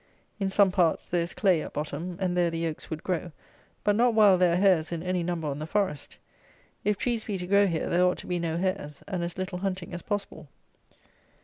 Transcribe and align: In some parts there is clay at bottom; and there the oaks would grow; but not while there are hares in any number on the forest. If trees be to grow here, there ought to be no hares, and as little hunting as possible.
In 0.39 0.49
some 0.49 0.71
parts 0.71 1.09
there 1.09 1.21
is 1.21 1.35
clay 1.35 1.61
at 1.61 1.73
bottom; 1.73 2.17
and 2.19 2.35
there 2.35 2.49
the 2.49 2.65
oaks 2.65 2.89
would 2.89 3.03
grow; 3.03 3.31
but 3.83 3.95
not 3.95 4.15
while 4.15 4.35
there 4.35 4.53
are 4.53 4.55
hares 4.55 4.91
in 4.91 5.03
any 5.03 5.21
number 5.21 5.47
on 5.47 5.59
the 5.59 5.67
forest. 5.67 6.17
If 6.83 6.97
trees 6.97 7.25
be 7.25 7.37
to 7.37 7.45
grow 7.45 7.67
here, 7.67 7.87
there 7.87 8.05
ought 8.05 8.17
to 8.17 8.25
be 8.27 8.39
no 8.39 8.57
hares, 8.57 9.03
and 9.07 9.23
as 9.23 9.37
little 9.37 9.59
hunting 9.59 9.93
as 9.93 10.01
possible. 10.01 10.49